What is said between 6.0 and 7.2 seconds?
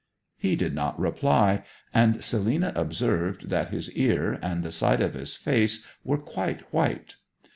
were quite white.